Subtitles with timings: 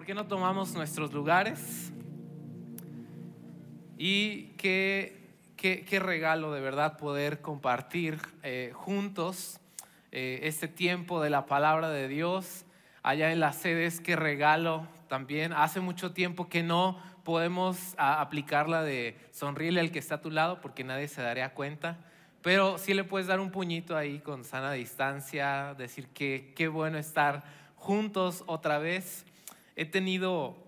[0.00, 1.92] ¿Por qué no tomamos nuestros lugares?
[3.98, 9.60] Y qué, qué, regalo de verdad poder compartir eh, juntos
[10.10, 12.64] eh, este tiempo de la palabra de Dios
[13.02, 15.52] allá en las sedes, qué regalo también.
[15.52, 20.62] Hace mucho tiempo que no podemos aplicarla de sonríele al que está a tu lado
[20.62, 21.98] porque nadie se daría cuenta.
[22.40, 26.96] Pero sí le puedes dar un puñito ahí con sana distancia, decir que qué bueno
[26.96, 27.44] estar
[27.76, 29.26] juntos otra vez
[29.80, 30.58] he tenido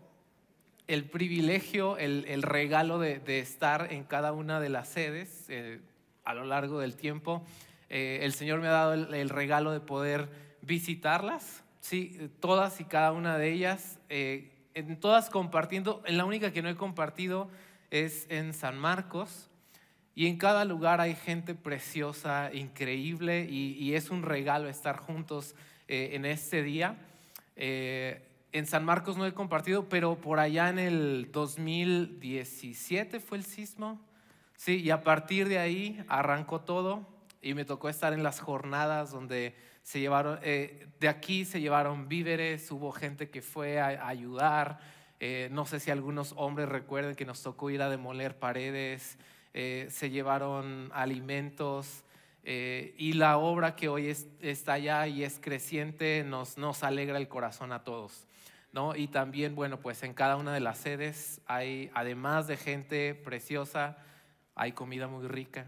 [0.86, 5.82] el privilegio, el, regalo de, estar en cada una de las sedes eh,
[6.24, 7.44] a lo largo del tiempo.
[7.90, 10.30] Eh, el Señor me ha dado el, regalo de poder
[10.62, 16.50] visitarlas, sí, todas y cada una de ellas, eh, en todas compartiendo, en la única
[16.50, 17.50] que no he compartido
[17.90, 19.50] es en San Marcos.
[20.14, 25.54] Y en cada lugar hay gente preciosa, increíble, y, es un regalo estar juntos
[25.86, 26.96] en este día
[28.52, 33.98] en San Marcos no he compartido, pero por allá en el 2017 fue el sismo.
[34.56, 37.08] Sí, y a partir de ahí arrancó todo
[37.40, 42.08] y me tocó estar en las jornadas donde se llevaron, eh, de aquí se llevaron
[42.08, 44.78] víveres, hubo gente que fue a, ayudar.
[45.18, 49.18] Eh, no sé si algunos hombres recuerden que nos tocó ir a demoler paredes,
[49.54, 52.04] eh, se llevaron alimentos.
[52.44, 54.08] y la obra que hoy
[54.40, 58.26] está allá y es creciente nos, nos alegra el corazón a todos.
[58.72, 58.96] ¿No?
[58.96, 63.98] Y también, bueno, pues en cada una de las sedes hay, además de gente preciosa,
[64.54, 65.66] hay comida muy rica.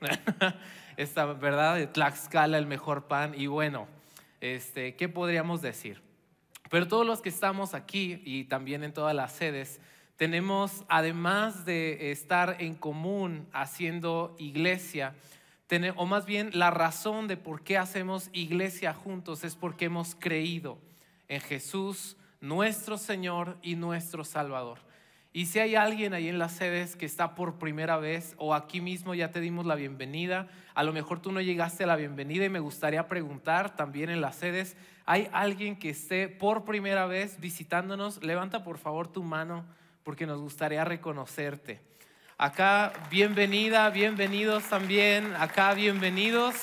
[0.96, 1.90] Esta, ¿verdad?
[1.90, 3.34] Tlaxcala, el mejor pan.
[3.36, 3.86] Y bueno,
[4.40, 6.02] este, ¿qué podríamos decir?
[6.68, 9.80] Pero todos los que estamos aquí y también en todas las sedes,
[10.16, 15.14] tenemos, además de estar en común haciendo iglesia,
[15.96, 20.78] o más bien la razón de por qué hacemos iglesia juntos es porque hemos creído
[21.28, 24.80] en Jesús, nuestro Señor y nuestro Salvador.
[25.32, 28.82] Y si hay alguien ahí en las sedes que está por primera vez o aquí
[28.82, 32.44] mismo ya te dimos la bienvenida, a lo mejor tú no llegaste a la bienvenida
[32.44, 34.76] y me gustaría preguntar también en las sedes,
[35.06, 38.22] ¿hay alguien que esté por primera vez visitándonos?
[38.22, 39.64] Levanta por favor tu mano
[40.02, 41.80] porque nos gustaría reconocerte.
[42.36, 46.56] Acá, bienvenida, bienvenidos también, acá, bienvenidos.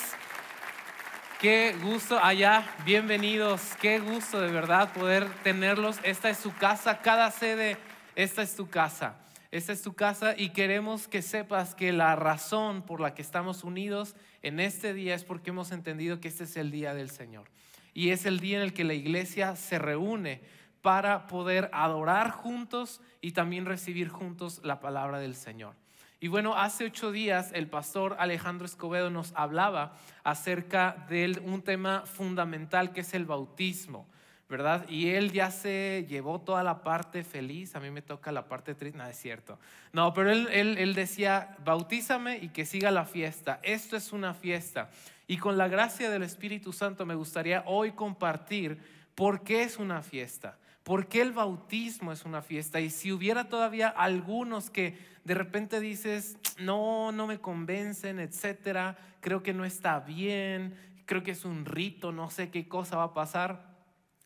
[1.39, 5.97] Qué gusto allá, bienvenidos, qué gusto de verdad poder tenerlos.
[6.03, 7.77] Esta es su casa, cada sede,
[8.17, 9.15] esta es tu casa.
[9.49, 13.63] Esta es tu casa y queremos que sepas que la razón por la que estamos
[13.63, 17.49] unidos en este día es porque hemos entendido que este es el día del Señor.
[17.93, 20.41] Y es el día en el que la iglesia se reúne
[20.81, 25.77] para poder adorar juntos y también recibir juntos la palabra del Señor.
[26.21, 29.93] Y bueno, hace ocho días el pastor Alejandro Escobedo nos hablaba
[30.25, 34.05] acerca de un tema fundamental que es el bautismo,
[34.49, 34.85] ¿verdad?
[34.89, 38.75] Y él ya se llevó toda la parte feliz, a mí me toca la parte
[38.75, 39.59] triste, no es cierto.
[39.93, 44.33] No, pero él, él, él decía, bautízame y que siga la fiesta, esto es una
[44.33, 44.89] fiesta.
[45.25, 48.77] Y con la gracia del Espíritu Santo me gustaría hoy compartir
[49.15, 50.57] por qué es una fiesta.
[50.89, 52.79] ¿Por qué el bautismo es una fiesta?
[52.79, 59.43] Y si hubiera todavía algunos que de repente dices, no, no me convencen, etcétera, creo
[59.43, 63.13] que no está bien, creo que es un rito, no sé qué cosa va a
[63.13, 63.77] pasar.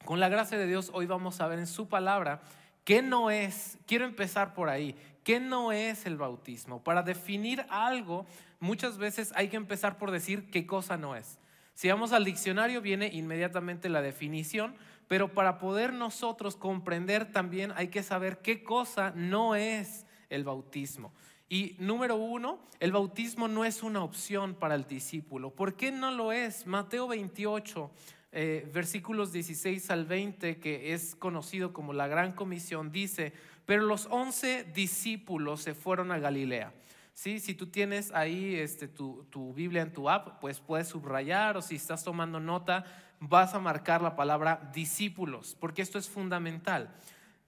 [0.05, 2.41] Con la gracia de Dios, hoy vamos a ver en su palabra
[2.85, 4.95] qué no es, quiero empezar por ahí,
[5.25, 6.81] qué no es el bautismo.
[6.81, 8.25] Para definir algo,
[8.61, 11.39] muchas veces hay que empezar por decir qué cosa no es.
[11.73, 14.75] Si vamos al diccionario, viene inmediatamente la definición,
[15.07, 21.13] pero para poder nosotros comprender también hay que saber qué cosa no es el bautismo.
[21.49, 25.51] Y número uno, el bautismo no es una opción para el discípulo.
[25.51, 26.65] ¿Por qué no lo es?
[26.65, 27.91] Mateo 28,
[28.31, 33.33] eh, versículos 16 al 20, que es conocido como la gran comisión, dice,
[33.67, 36.73] pero los once discípulos se fueron a Galilea.
[37.13, 37.39] ¿Sí?
[37.39, 41.61] Si tú tienes ahí este, tu, tu Biblia en tu app, pues puedes subrayar o
[41.61, 42.85] si estás tomando nota,
[43.29, 46.93] vas a marcar la palabra discípulos, porque esto es fundamental.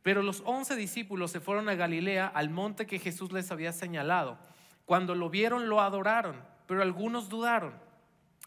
[0.02, 4.38] Pero los once discípulos se fueron a Galilea, al monte que Jesús les había señalado.
[4.86, 6.36] Cuando lo vieron, lo adoraron,
[6.68, 7.74] pero algunos dudaron.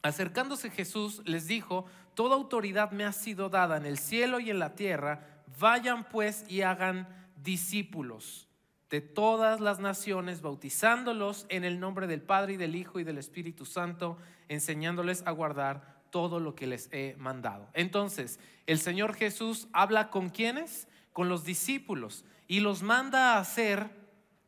[0.03, 1.85] Acercándose Jesús les dijo,
[2.15, 6.45] Toda autoridad me ha sido dada en el cielo y en la tierra, vayan pues
[6.49, 8.49] y hagan discípulos
[8.91, 13.19] de todas las naciones, bautizándolos en el nombre del Padre y del Hijo y del
[13.19, 14.17] Espíritu Santo,
[14.49, 17.69] enseñándoles a guardar todo lo que les he mandado.
[17.75, 20.89] Entonces, el Señor Jesús habla con quienes?
[21.13, 23.91] Con los discípulos y los manda a ser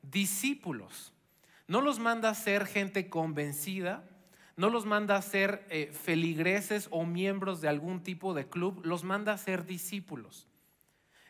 [0.02, 1.12] discípulos.
[1.68, 4.02] No los manda a ser gente convencida,
[4.56, 9.04] no los manda a ser eh, feligreses o miembros de algún tipo de club, los
[9.04, 10.48] manda a ser discípulos.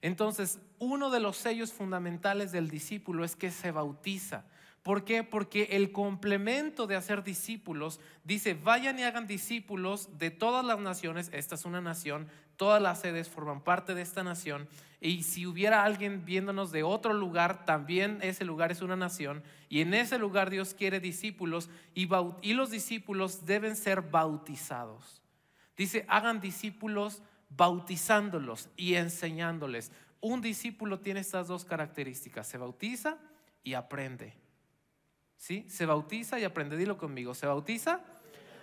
[0.00, 4.44] Entonces, uno de los sellos fundamentales del discípulo es que se bautiza.
[4.82, 5.22] ¿Por qué?
[5.22, 11.30] Porque el complemento de hacer discípulos dice, vayan y hagan discípulos de todas las naciones,
[11.34, 14.68] esta es una nación, todas las sedes forman parte de esta nación,
[14.98, 19.82] y si hubiera alguien viéndonos de otro lugar, también ese lugar es una nación, y
[19.82, 22.08] en ese lugar Dios quiere discípulos, y,
[22.40, 25.22] y los discípulos deben ser bautizados.
[25.76, 29.92] Dice, hagan discípulos bautizándolos y enseñándoles.
[30.20, 33.18] Un discípulo tiene estas dos características, se bautiza
[33.62, 34.39] y aprende.
[35.40, 35.64] ¿Sí?
[35.70, 38.02] Se bautiza y aprende, dilo conmigo, se bautiza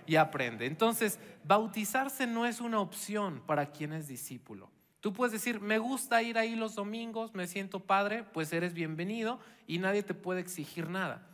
[0.05, 0.67] y aprende.
[0.67, 4.69] Entonces, bautizarse no es una opción para quien es discípulo.
[4.99, 9.39] Tú puedes decir, me gusta ir ahí los domingos, me siento padre, pues eres bienvenido
[9.65, 11.27] y nadie te puede exigir nada.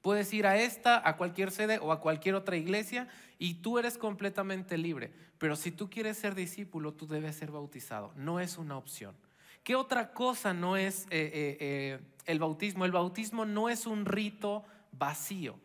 [0.00, 3.06] Puedes ir a esta, a cualquier sede o a cualquier otra iglesia
[3.38, 5.12] y tú eres completamente libre.
[5.36, 8.14] Pero si tú quieres ser discípulo, tú debes ser bautizado.
[8.16, 9.14] No es una opción.
[9.62, 12.84] ¿Qué otra cosa no es eh, eh, eh, el bautismo?
[12.84, 15.58] El bautismo no es un rito vacío,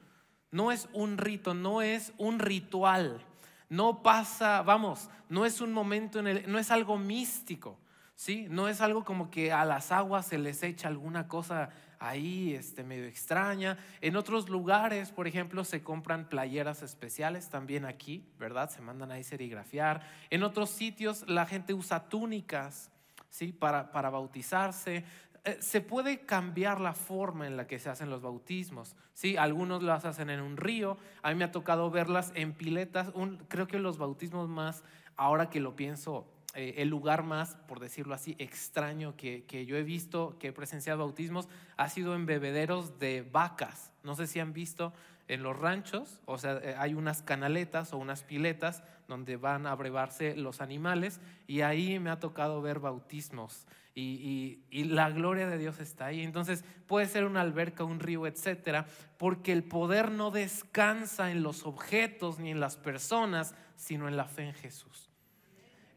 [0.51, 3.25] no es un rito, no es un ritual,
[3.69, 7.77] no pasa, vamos, no es un momento en el, no es algo místico,
[8.15, 8.47] ¿sí?
[8.49, 11.69] No es algo como que a las aguas se les echa alguna cosa
[11.99, 13.77] ahí este, medio extraña.
[14.01, 18.69] En otros lugares, por ejemplo, se compran playeras especiales, también aquí, ¿verdad?
[18.69, 20.01] Se mandan ahí serigrafiar.
[20.29, 22.89] En otros sitios la gente usa túnicas
[23.29, 23.51] ¿sí?
[23.51, 25.03] para, para bautizarse.
[25.45, 28.95] Eh, se puede cambiar la forma en la que se hacen los bautismos.
[29.13, 29.37] ¿sí?
[29.37, 33.11] Algunos las hacen en un río, a mí me ha tocado verlas en piletas.
[33.47, 34.83] creo que los bautismos más,
[35.15, 39.77] ahora que lo pienso, eh, el lugar más, por decirlo así, extraño que, que, yo
[39.77, 41.47] he visto, que he presenciado bautismos,
[41.77, 43.91] ha sido en bebederos de vacas.
[44.03, 44.93] No sé si han visto
[45.29, 49.75] en los ranchos, o sea, eh, hay unas canaletas o unas piletas donde van a
[49.75, 53.67] brevarse los animales y ahí me ha tocado ver bautismos
[53.99, 56.21] y, la gloria de Dios está ahí.
[56.21, 58.85] Entonces puede ser una alberca, un río, etcétera,
[59.17, 64.25] porque el poder no descansa en los objetos ni en las personas, sino en la
[64.25, 65.09] fe en Jesús.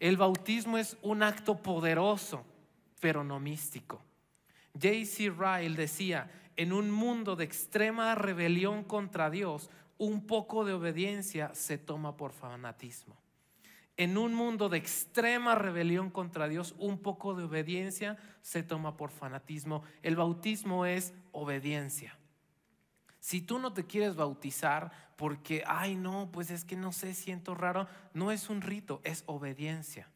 [0.00, 2.44] El bautismo es un acto poderoso,
[3.00, 4.02] pero no místico.
[4.74, 5.30] J.C.
[5.30, 11.78] Ryle decía, en un mundo de extrema rebelión contra Dios, un poco de obediencia se
[11.78, 13.21] toma por fanatismo.
[13.96, 19.10] En un mundo de extrema rebelión contra Dios, un poco de obediencia se toma por
[19.10, 19.82] fanatismo.
[20.02, 22.18] El bautismo es obediencia.
[23.20, 27.54] Si tú no te quieres bautizar porque, ay no, pues es que no sé, siento
[27.54, 30.08] raro, no es un rito, es obediencia.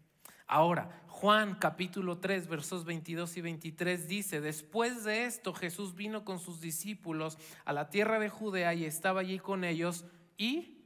[0.48, 6.38] Ahora, Juan capítulo 3, versos 22 y 23 dice, después de esto Jesús vino con
[6.38, 10.04] sus discípulos a la tierra de Judea y estaba allí con ellos
[10.36, 10.84] y,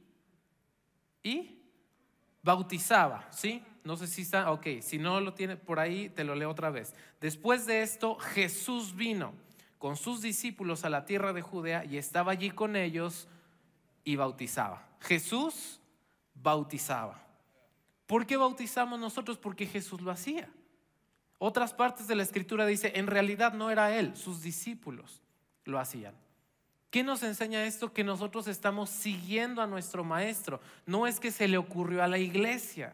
[1.23, 1.60] y
[2.43, 3.63] bautizaba, ¿sí?
[3.83, 6.69] No sé si está, ok, si no lo tiene por ahí, te lo leo otra
[6.69, 6.93] vez.
[7.19, 9.33] Después de esto Jesús vino
[9.77, 13.27] con sus discípulos a la tierra de Judea y estaba allí con ellos
[14.03, 14.87] y bautizaba.
[14.99, 15.79] Jesús
[16.35, 17.21] bautizaba.
[18.05, 19.37] ¿Por qué bautizamos nosotros?
[19.37, 20.49] Porque Jesús lo hacía.
[21.39, 25.23] Otras partes de la escritura dice, en realidad no era Él, sus discípulos
[25.63, 26.13] lo hacían.
[26.91, 27.93] ¿Qué nos enseña esto?
[27.93, 30.59] Que nosotros estamos siguiendo a nuestro maestro.
[30.85, 32.93] No es que se le ocurrió a la iglesia.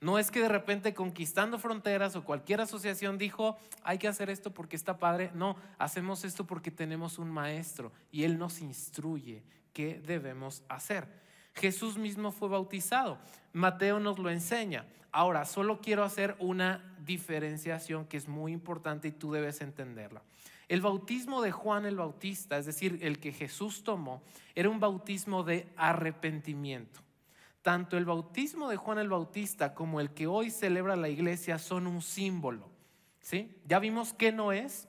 [0.00, 4.54] No es que de repente conquistando fronteras o cualquier asociación dijo, hay que hacer esto
[4.54, 5.32] porque está padre.
[5.34, 11.08] No, hacemos esto porque tenemos un maestro y él nos instruye qué debemos hacer.
[11.54, 13.18] Jesús mismo fue bautizado.
[13.52, 14.86] Mateo nos lo enseña.
[15.10, 20.22] Ahora, solo quiero hacer una diferenciación que es muy importante y tú debes entenderla.
[20.68, 24.22] El bautismo de Juan el Bautista, es decir, el que Jesús tomó,
[24.54, 27.00] era un bautismo de arrepentimiento.
[27.62, 31.86] Tanto el bautismo de Juan el Bautista como el que hoy celebra la iglesia son
[31.86, 32.68] un símbolo.
[33.20, 33.56] ¿Sí?
[33.66, 34.86] Ya vimos qué no es.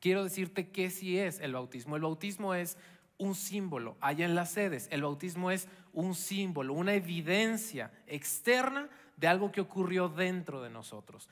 [0.00, 1.96] Quiero decirte qué sí es el bautismo.
[1.96, 2.78] El bautismo es
[3.18, 3.96] un símbolo.
[4.00, 9.60] Allá en las sedes, el bautismo es un símbolo, una evidencia externa de algo que
[9.60, 11.28] ocurrió dentro de nosotros.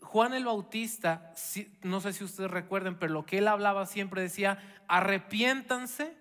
[0.00, 1.34] Juan el Bautista,
[1.82, 6.16] no sé si ustedes recuerden, pero lo que él hablaba siempre decía, arrepiéntanse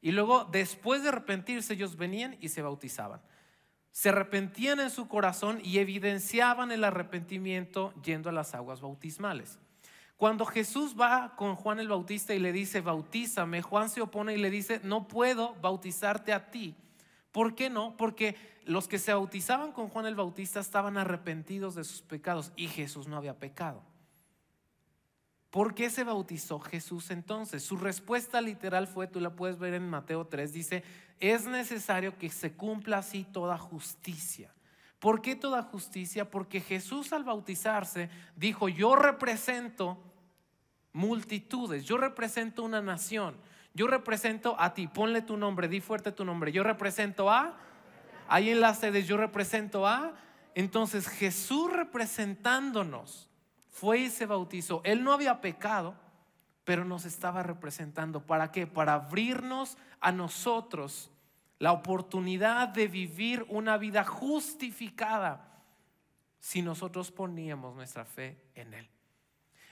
[0.00, 3.20] y luego después de arrepentirse ellos venían y se bautizaban.
[3.90, 9.58] Se arrepentían en su corazón y evidenciaban el arrepentimiento yendo a las aguas bautismales.
[10.16, 14.38] Cuando Jesús va con Juan el Bautista y le dice, bautízame, Juan se opone y
[14.38, 16.74] le dice, no puedo bautizarte a ti.
[17.32, 17.96] ¿Por qué no?
[17.96, 22.68] Porque los que se bautizaban con Juan el Bautista estaban arrepentidos de sus pecados y
[22.68, 23.82] Jesús no había pecado.
[25.50, 27.62] ¿Por qué se bautizó Jesús entonces?
[27.62, 30.84] Su respuesta literal fue, tú la puedes ver en Mateo 3, dice,
[31.20, 34.52] es necesario que se cumpla así toda justicia.
[34.98, 36.30] ¿Por qué toda justicia?
[36.30, 39.96] Porque Jesús al bautizarse dijo, yo represento
[40.92, 43.36] multitudes, yo represento una nación,
[43.74, 47.56] yo represento a ti, ponle tu nombre, di fuerte tu nombre, yo represento a,
[48.28, 50.14] ahí en las sedes yo represento a,
[50.54, 53.28] entonces Jesús representándonos
[53.68, 55.94] fue y se bautizó, él no había pecado,
[56.64, 58.66] pero nos estaba representando, ¿para qué?
[58.66, 61.10] Para abrirnos a nosotros
[61.58, 65.62] la oportunidad de vivir una vida justificada
[66.38, 68.88] si nosotros poníamos nuestra fe en Él.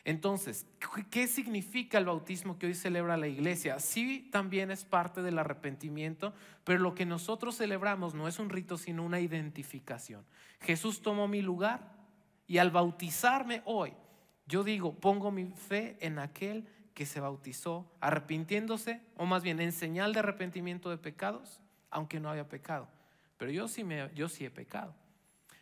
[0.07, 0.69] Entonces,
[1.11, 3.81] ¿qué significa el bautismo que hoy celebra la iglesia?
[3.81, 6.33] Sí, también es parte del arrepentimiento,
[6.63, 10.25] pero lo que nosotros celebramos no es un rito, sino una identificación.
[10.61, 11.93] Jesús tomó mi lugar
[12.47, 13.95] y al bautizarme hoy,
[14.47, 19.73] yo digo, pongo mi fe en aquel que se bautizó arrepintiéndose, o más bien en
[19.73, 21.61] señal de arrepentimiento de pecados,
[21.91, 22.87] aunque no había pecado.
[23.39, 24.95] Pero yo sí, me, yo sí he pecado.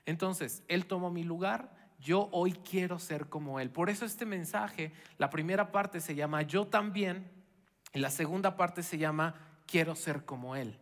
[0.04, 3.70] Entonces, Él tomó mi lugar, yo hoy quiero ser como Él.
[3.70, 7.30] Por eso este mensaje, la primera parte se llama Yo también,
[7.92, 9.34] y la segunda parte se llama
[9.66, 10.78] Quiero ser como Él.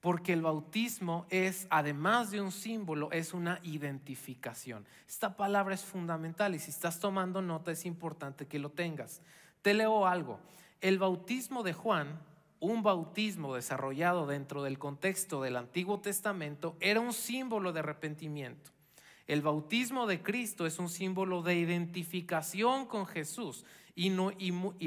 [0.00, 4.86] Porque el bautismo es, además de un símbolo, es una identificación.
[5.08, 9.22] Esta palabra es fundamental y si estás tomando nota es importante que lo tengas.
[9.62, 10.40] Te leo algo.
[10.80, 12.20] El bautismo de Juan
[12.64, 18.70] un bautismo desarrollado dentro del contexto del Antiguo Testamento era un símbolo de arrepentimiento.
[19.26, 23.64] El bautismo de Cristo es un símbolo de identificación con Jesús
[23.94, 24.10] y,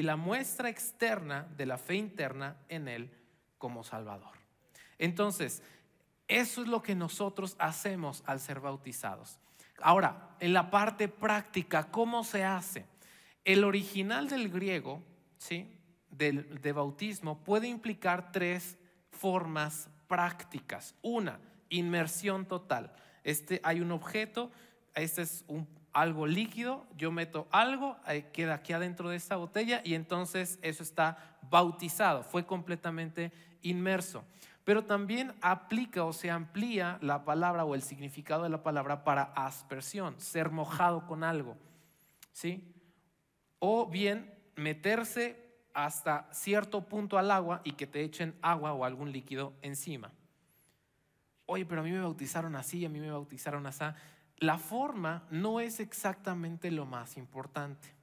[0.02, 3.10] la muestra externa de la fe interna en Él
[3.58, 4.36] como Salvador.
[5.00, 5.64] Entonces,
[6.28, 9.40] eso es lo que nosotros hacemos al ser bautizados.
[9.80, 12.86] Ahora, en la parte práctica, ¿cómo se hace?
[13.46, 15.02] El original del griego,
[15.38, 15.78] ¿sí?
[16.10, 18.78] de, bautismo puede implicar tres
[19.12, 20.96] formas prácticas.
[21.02, 21.40] Una,
[21.70, 22.94] inmersión total.
[23.28, 24.52] Este, hay un objeto,
[24.96, 25.44] este es
[25.92, 27.98] algo líquido, yo meto algo,
[28.32, 34.24] queda aquí adentro de esta botella y entonces eso está bautizado, fue completamente inmerso.
[34.64, 39.24] Pero también aplica o se amplía la palabra o el significado de la palabra para
[39.36, 41.58] aspersión, ser mojado con algo.
[42.32, 42.74] ¿Sí?
[43.60, 49.12] O bien meterse hasta cierto punto al agua y que te echen agua o algún
[49.12, 50.14] líquido encima.
[51.48, 53.84] Oye, pero a mí me bautizaron así, a mí me bautizaron así.
[54.38, 57.96] La forma no es exactamente lo más importante.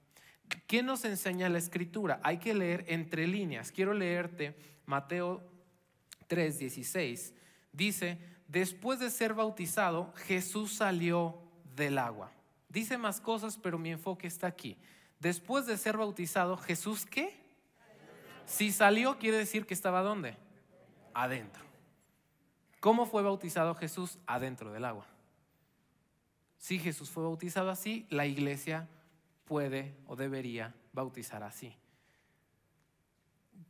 [0.66, 2.20] ¿Qué nos enseña la escritura?
[2.22, 3.70] Hay que leer entre líneas.
[3.70, 5.42] Quiero leerte Mateo
[6.28, 7.34] 3:16.
[7.72, 11.38] Dice, después de ser bautizado, Jesús salió
[11.76, 12.32] del agua.
[12.68, 14.78] Dice más cosas, pero mi enfoque está aquí.
[15.20, 17.44] Después de ser bautizado, Jesús qué?
[18.46, 20.36] Si salió, quiere decir que estaba dónde?
[21.12, 21.73] Adentro.
[22.84, 24.18] ¿Cómo fue bautizado Jesús?
[24.26, 25.06] Adentro del agua.
[26.58, 28.90] Si Jesús fue bautizado así, la iglesia
[29.46, 31.74] puede o debería bautizar así.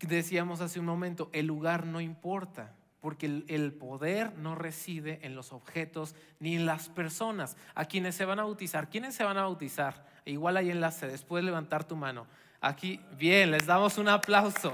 [0.01, 5.53] Decíamos hace un momento, el lugar no importa, porque el, poder no reside en los
[5.53, 8.91] objetos ni en las personas a quienes se van a bautizar.
[8.91, 10.09] ¿Quiénes se van a bautizar?
[10.25, 12.27] Igual hay enlace, después levantar tu mano.
[12.61, 14.73] Aquí, bien, les damos un aplauso.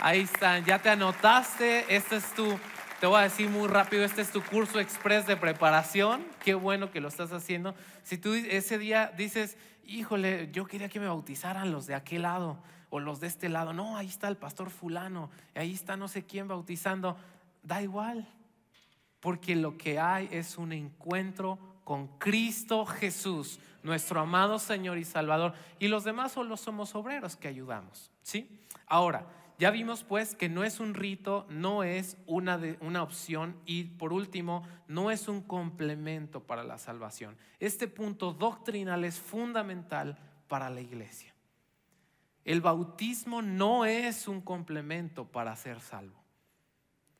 [0.00, 1.94] Ahí están, ya te anotaste.
[1.94, 2.58] Este es tu,
[3.06, 6.26] te voy a decir muy rápido, este es tu curso express de preparación.
[6.42, 7.72] Qué bueno que lo estás haciendo.
[8.02, 12.58] Si tú ese día dices, híjole, yo quería que me bautizaran los de aquel lado
[12.90, 13.72] o los de este lado.
[13.72, 17.16] No, ahí está el pastor fulano, ahí está no sé quién bautizando.
[17.62, 18.28] Da igual,
[19.20, 25.54] porque lo que hay es un encuentro con Cristo Jesús, nuestro amado Señor y Salvador,
[25.78, 28.66] y los demás solo somos obreros que ayudamos, ¿sí?
[28.88, 29.24] Ahora,
[29.58, 34.12] ya vimos pues que no es un rito, no es una, una opción y por
[34.12, 37.36] último, no es un complemento para la salvación.
[37.58, 41.34] Este punto doctrinal es fundamental para la iglesia.
[42.44, 46.22] El bautismo no es un complemento para ser salvo.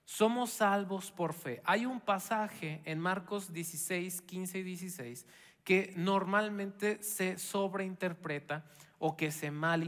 [0.04, 1.60] Somos salvos por fe.
[1.64, 5.26] Hay un pasaje en Marcos 16, 15 y 16
[5.64, 8.64] que normalmente se sobreinterpreta
[9.00, 9.82] o que se mal